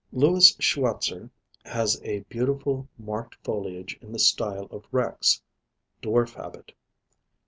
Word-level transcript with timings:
Louis 0.11 0.55
Schwatzer 0.59 1.29
has 1.63 2.01
a 2.01 2.21
beautiful 2.21 2.89
marked 2.97 3.35
foliage 3.45 3.99
in 4.01 4.11
the 4.13 4.17
style 4.17 4.65
of 4.71 4.87
Rex, 4.91 5.43
dwarf 6.01 6.33
habit. 6.33 6.71